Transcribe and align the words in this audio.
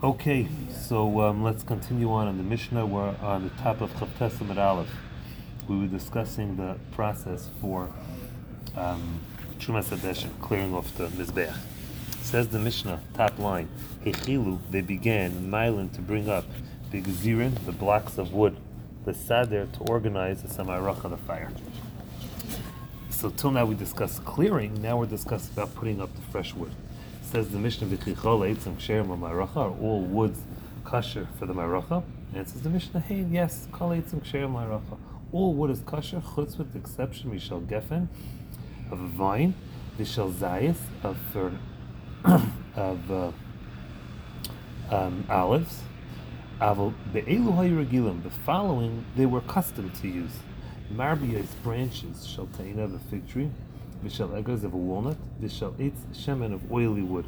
Okay, 0.00 0.46
so 0.70 1.22
um, 1.22 1.42
let's 1.42 1.64
continue 1.64 2.12
on 2.12 2.28
in 2.28 2.36
the 2.36 2.44
Mishnah. 2.44 2.86
We're 2.86 3.16
on 3.20 3.42
the 3.42 3.50
top 3.60 3.80
of 3.80 3.90
Chavtes 3.94 4.38
Amud 4.38 4.56
Aleph. 4.56 4.88
We 5.66 5.76
were 5.76 5.88
discussing 5.88 6.56
the 6.56 6.76
process 6.92 7.50
for 7.60 7.90
um, 8.76 9.18
Trumas 9.58 9.86
Hadeshin, 9.88 10.30
clearing 10.40 10.72
off 10.72 10.96
the 10.96 11.08
Mizbeach. 11.08 11.52
Says 12.22 12.46
the 12.46 12.60
Mishnah, 12.60 13.00
top 13.14 13.40
line, 13.40 13.68
Hechilu, 14.04 14.60
they 14.70 14.82
began, 14.82 15.50
Mylin, 15.50 15.92
to 15.96 16.00
bring 16.00 16.28
up 16.28 16.44
the 16.92 17.02
Gezirin, 17.02 17.64
the 17.66 17.72
blocks 17.72 18.18
of 18.18 18.32
wood, 18.32 18.56
the 19.04 19.10
Sader, 19.10 19.68
to 19.72 19.80
organize 19.80 20.42
the 20.44 20.48
Samarach 20.48 21.10
the 21.10 21.16
fire. 21.16 21.50
So 23.10 23.30
till 23.30 23.50
now 23.50 23.64
we 23.64 23.74
discussed 23.74 24.24
clearing, 24.24 24.80
now 24.80 24.96
we're 24.96 25.06
discussing 25.06 25.54
about 25.54 25.74
putting 25.74 26.00
up 26.00 26.14
the 26.14 26.22
fresh 26.30 26.54
wood. 26.54 26.70
Says 27.30 27.50
the 27.50 27.58
Mishnah, 27.58 27.88
V'chichol 27.88 28.40
eitzim 28.40 28.76
ksherim 28.76 29.18
ma'aracha, 29.18 29.56
are 29.56 29.82
all 29.82 30.00
woods 30.00 30.40
kosher 30.82 31.28
for 31.38 31.44
the 31.44 31.52
ma'aracha? 31.52 32.02
And 32.34 32.48
says 32.48 32.62
the 32.62 32.70
Mishnah, 32.70 33.00
hey, 33.00 33.26
yes, 33.30 33.68
kol 33.70 33.90
eitzim. 33.90 34.80
All 35.30 35.52
wood 35.52 35.70
is 35.70 35.80
kosher, 35.80 36.22
chutz 36.22 36.56
with 36.56 36.72
the 36.72 36.78
exception, 36.78 37.30
mishal 37.30 37.66
gefen, 37.66 38.08
of 38.90 39.02
a 39.02 39.06
vine, 39.08 39.52
v'shal 39.98 40.32
zayis, 40.32 40.78
of, 41.02 41.18
for, 41.30 41.52
of 42.74 43.10
uh, 43.10 43.30
um, 44.90 45.26
olives, 45.28 45.82
Aval 46.62 46.94
be'elu 47.12 47.52
hayragilim, 47.52 48.22
the 48.22 48.30
following 48.30 49.04
they 49.16 49.26
were 49.26 49.40
accustomed 49.40 49.94
to 49.96 50.08
use. 50.08 50.38
Marbiyas 50.90 51.48
branches, 51.62 52.26
shall 52.26 52.46
taina 52.46 52.84
of 52.84 52.94
a 52.94 52.98
fig 52.98 53.28
tree, 53.28 53.50
v'shal 54.04 54.42
egaz 54.42 54.64
of 54.64 54.74
a 54.74 54.76
walnut, 54.76 55.16
v'shal 55.40 55.72
eitz 55.74 55.98
shemen 56.12 56.52
of 56.52 56.70
oily 56.70 57.02
wood. 57.02 57.26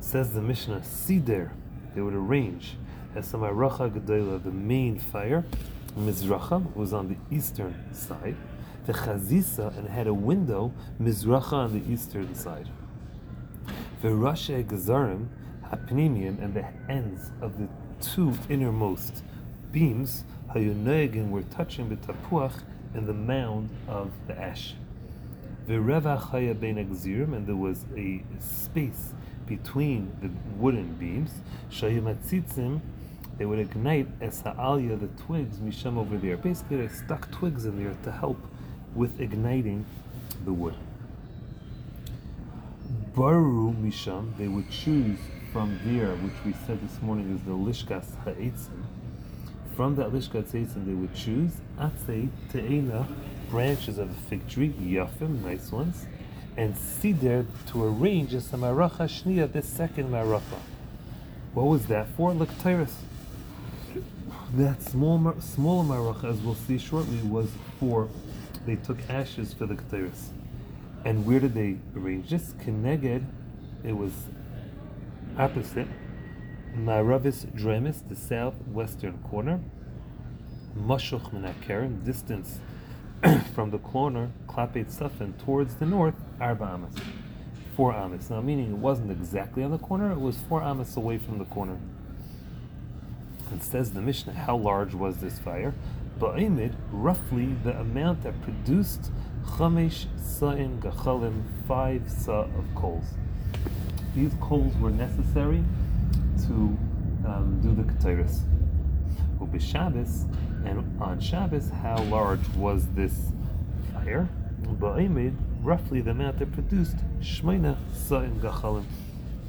Says 0.00 0.32
the 0.32 0.40
Mishnah, 0.40 0.84
see 0.84 1.18
there, 1.18 1.52
they 1.94 2.00
would 2.00 2.14
arrange 2.14 2.76
as 3.14 3.26
some 3.26 3.40
aracha 3.40 3.90
gedola, 3.90 4.42
the 4.42 4.50
main 4.50 4.98
fire, 4.98 5.44
Mizracha 5.96 6.74
was 6.76 6.92
on 6.92 7.08
the 7.08 7.16
eastern 7.34 7.74
side, 7.92 8.36
the 8.86 8.92
chazisa 8.92 9.76
and 9.76 9.88
had 9.88 10.06
a 10.06 10.14
window, 10.14 10.72
Mizracha 11.00 11.52
on 11.52 11.80
the 11.80 11.92
eastern 11.92 12.34
side. 12.34 12.68
V'rashe 14.02 14.64
gazarim, 14.64 15.26
hapnimium, 15.68 16.40
and 16.42 16.54
the 16.54 16.64
ends 16.88 17.32
of 17.40 17.58
the 17.58 17.68
two 18.00 18.32
innermost 18.48 19.24
beams, 19.72 20.24
hayunegin 20.54 21.30
were 21.30 21.42
touching 21.42 21.88
the 21.88 21.96
tapuach 21.96 22.62
and 22.94 23.06
the 23.06 23.14
mound 23.14 23.68
of 23.88 24.12
the 24.26 24.38
ash. 24.38 24.74
And 25.68 27.46
there 27.46 27.56
was 27.56 27.84
a 27.96 28.22
space 28.40 29.12
between 29.46 30.10
the 30.22 30.30
wooden 30.56 30.94
beams. 30.94 31.30
They 33.38 33.46
would 33.46 33.58
ignite 33.60 34.08
as 34.20 34.42
the 34.42 35.08
twigs, 35.26 35.60
misham 35.60 35.96
over 35.98 36.16
there. 36.16 36.36
Basically, 36.36 36.78
they 36.78 36.88
stuck 36.88 37.30
twigs 37.30 37.66
in 37.66 37.82
there 37.82 37.94
to 38.02 38.10
help 38.10 38.38
with 38.94 39.20
igniting 39.20 39.84
the 40.44 40.52
wood. 40.52 40.74
Baru 43.14 43.72
misham, 43.74 44.34
they 44.38 44.48
would 44.48 44.70
choose 44.70 45.18
from 45.52 45.78
there, 45.84 46.14
which 46.16 46.34
we 46.44 46.52
said 46.66 46.80
this 46.80 47.00
morning 47.02 47.34
is 47.34 47.42
the 47.42 47.52
lishkas 47.52 48.16
ha'etzim. 48.24 48.84
From 49.76 49.94
that 49.96 50.10
lishkas 50.12 50.50
ha'etzim, 50.52 50.84
they 50.86 50.94
would 50.94 51.14
choose 51.14 51.52
atzei 51.78 52.28
te'ena, 52.50 53.06
branches 53.50 53.98
of 53.98 54.10
a 54.10 54.14
fig 54.28 54.48
tree, 54.48 54.70
yafim, 54.80 55.42
nice 55.42 55.72
ones, 55.72 56.06
and 56.56 56.76
sider 56.76 57.46
to 57.68 57.84
arrange 57.84 58.34
a 58.34 58.38
samaracha 58.38 59.06
shniya, 59.06 59.50
the 59.52 59.62
second 59.62 60.10
maracha. 60.10 60.58
What 61.54 61.66
was 61.66 61.86
that 61.86 62.08
for? 62.16 62.32
Lektiris. 62.32 62.92
That 64.54 64.82
small, 64.82 65.34
smaller 65.40 65.84
maracha, 65.84 66.32
as 66.32 66.40
we'll 66.40 66.54
see 66.54 66.78
shortly, 66.78 67.18
was 67.22 67.50
for 67.78 68.08
they 68.66 68.76
took 68.76 68.98
ashes 69.08 69.54
for 69.54 69.66
the 69.66 69.74
ktiris. 69.74 70.28
And 71.04 71.24
where 71.24 71.40
did 71.40 71.54
they 71.54 71.78
arrange 71.96 72.30
this? 72.30 72.52
Keneged, 72.64 73.24
it 73.84 73.96
was 73.96 74.12
opposite. 75.38 75.86
Maravis 76.76 77.46
Dremis, 77.54 78.06
the 78.08 78.16
southwestern 78.16 79.18
corner. 79.30 79.60
Mashuch 80.76 81.32
Menakeren, 81.32 82.04
distance 82.04 82.58
from 83.54 83.70
the 83.70 83.78
corner, 83.78 84.30
Klapet 84.46 84.86
Safin, 84.86 85.36
towards 85.44 85.74
the 85.76 85.86
north, 85.86 86.14
Arba 86.40 86.64
Amas. 86.64 86.94
Four 87.74 87.92
Amas. 87.92 88.30
Now, 88.30 88.40
meaning 88.40 88.70
it 88.70 88.76
wasn't 88.76 89.10
exactly 89.10 89.64
on 89.64 89.72
the 89.72 89.78
corner, 89.78 90.12
it 90.12 90.20
was 90.20 90.36
four 90.48 90.62
Amas 90.62 90.96
away 90.96 91.18
from 91.18 91.38
the 91.38 91.44
corner. 91.46 91.78
It 93.52 93.62
says 93.62 93.92
the 93.92 94.00
Mishnah, 94.00 94.34
how 94.34 94.56
large 94.56 94.94
was 94.94 95.16
this 95.16 95.38
fire? 95.38 95.74
Ba'imid, 96.20 96.74
roughly 96.92 97.56
the 97.64 97.78
amount 97.80 98.22
that 98.22 98.40
produced 98.42 99.10
Chamesh 99.44 100.06
Sa'in 100.16 100.80
Gachalim, 100.80 101.42
five 101.66 102.08
sa 102.08 102.42
of 102.42 102.66
coals. 102.76 103.14
These 104.14 104.32
coals 104.40 104.76
were 104.76 104.90
necessary 104.90 105.64
to 106.46 106.76
um, 107.26 107.60
do 107.62 107.74
the 107.74 107.82
Ketairis. 107.82 108.42
Shabbos, 109.58 110.26
and 110.64 111.00
on 111.00 111.20
Shabbos, 111.20 111.70
how 111.70 112.02
large 112.04 112.46
was 112.56 112.86
this 112.94 113.32
fire? 113.92 114.28
Ba'imid, 114.62 115.34
roughly 115.62 116.00
the 116.00 116.12
amount 116.12 116.38
that 116.38 116.52
produced 116.52 116.96
Shmeina 117.20 117.76
Sa'in 117.92 118.40
Gachalim, 118.40 118.84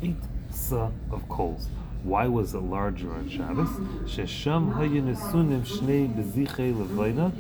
eight 0.02 0.16
sa 0.52 0.90
of 1.12 1.28
coals. 1.30 1.68
Why 2.04 2.28
was 2.28 2.54
it 2.54 2.60
larger 2.60 3.12
on 3.14 3.30
Shabbos? 3.30 3.70
Shesham 4.10 4.74
hayinesunim 4.74 5.66
shnei 5.66 6.08
beziche 6.14 6.74
levayna 6.74 7.32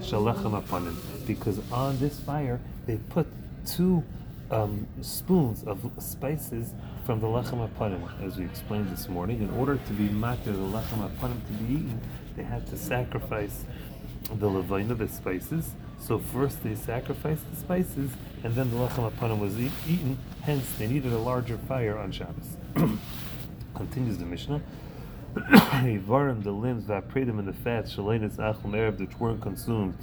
shalechem 0.00 0.60
apanim. 0.62 0.94
Because 1.26 1.60
on 1.72 1.98
this 1.98 2.20
fire 2.20 2.60
they 2.86 2.96
put 2.96 3.26
two 3.66 4.02
um, 4.52 4.86
spoons 5.00 5.64
of 5.64 5.90
spices 5.98 6.74
from 7.06 7.20
the 7.20 7.26
lechem 7.26 7.68
apanim, 7.68 8.02
as 8.22 8.36
we 8.36 8.44
explained 8.44 8.90
this 8.90 9.08
morning. 9.08 9.42
In 9.42 9.50
order 9.50 9.76
to 9.76 9.92
be 9.94 10.08
matir 10.08 10.44
the 10.44 10.52
lechem 10.52 11.08
apanim 11.08 11.44
to 11.46 11.52
be 11.54 11.74
eaten, 11.74 12.00
they 12.36 12.42
had 12.42 12.66
to 12.68 12.76
sacrifice 12.76 13.64
the 14.34 14.48
levayna, 14.48 14.96
the 14.96 15.08
spices. 15.08 15.72
So 15.98 16.18
first 16.18 16.62
they 16.62 16.74
sacrificed 16.74 17.50
the 17.50 17.56
spices, 17.56 18.10
and 18.44 18.54
then 18.54 18.70
the 18.70 18.76
lechem 18.76 19.10
apanim 19.10 19.40
was 19.40 19.58
eaten. 19.58 20.18
Hence, 20.42 20.70
they 20.78 20.86
needed 20.86 21.12
a 21.12 21.18
larger 21.18 21.56
fire 21.56 21.98
on 21.98 22.12
Shabbos. 22.12 22.56
Continues 23.74 24.18
the 24.18 24.26
Mishnah. 24.26 24.60
Varim, 25.34 26.42
the 26.42 26.52
limbs, 26.52 26.84
vapradim, 26.84 27.38
and 27.38 27.48
the 27.48 27.54
fats, 27.54 27.96
shalenis, 27.96 28.36
achum, 28.36 28.72
erev, 28.72 28.98
which 28.98 29.18
weren't 29.18 29.40
consumed, 29.40 29.96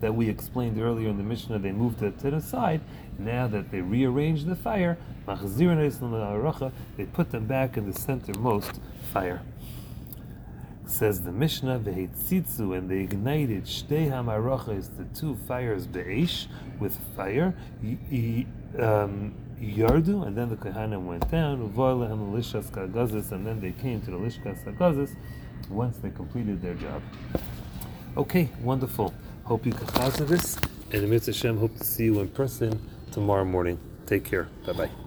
that 0.00 0.14
we 0.14 0.28
explained 0.28 0.80
earlier 0.80 1.08
in 1.08 1.16
the 1.16 1.22
Mishnah, 1.22 1.58
they 1.58 1.72
moved 1.72 2.02
it 2.02 2.18
to 2.20 2.30
the 2.30 2.40
side. 2.40 2.80
Now 3.18 3.46
that 3.48 3.70
they 3.70 3.80
rearranged 3.80 4.46
the 4.46 4.56
fire, 4.56 4.98
they 5.26 7.04
put 7.06 7.30
them 7.30 7.46
back 7.46 7.76
in 7.76 7.90
the 7.90 7.98
centermost 7.98 8.78
fire. 9.12 9.42
Says 10.86 11.22
the 11.22 11.32
Mishnah, 11.32 11.76
and 11.76 12.90
they 12.90 13.00
ignited 13.00 13.64
Shtei 13.64 14.10
the 14.96 15.04
two 15.18 15.36
fires, 15.48 15.86
Be'esh, 15.86 16.46
with 16.78 16.98
fire, 17.16 17.54
um, 18.78 19.34
Yardu, 19.58 20.26
and 20.26 20.36
then 20.36 20.50
the 20.50 20.56
Kohanim 20.56 21.06
went 21.06 21.30
down, 21.30 21.60
and 23.32 23.46
then 23.46 23.60
they 23.60 23.72
came 23.72 24.00
to 24.02 24.10
the 24.10 24.18
Lishkas 24.18 24.64
Hagazis 24.64 25.16
once 25.70 25.96
they 25.98 26.10
completed 26.10 26.60
their 26.60 26.74
job. 26.74 27.00
Okay, 28.16 28.50
wonderful. 28.60 29.14
Hope 29.44 29.66
you 29.66 29.72
can 29.72 29.86
chazah 29.88 30.26
this, 30.26 30.58
and 30.90 31.08
Mitzvah 31.10 31.32
Hashem, 31.32 31.58
hope 31.58 31.76
to 31.76 31.84
see 31.84 32.04
you 32.04 32.20
in 32.20 32.28
person 32.28 32.80
tomorrow 33.12 33.44
morning. 33.44 33.78
Take 34.06 34.24
care. 34.24 34.48
Bye 34.66 34.72
bye. 34.72 35.03